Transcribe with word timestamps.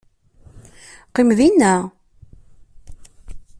Qqim 1.07 1.29
dinna! 1.39 1.73